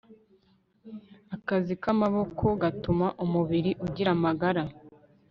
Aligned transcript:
Akazi 1.35 1.73
kamaboko 1.83 2.45
gatuma 2.61 3.07
umubiri 3.23 3.71
ugira 3.85 4.09
amagara 4.17 4.63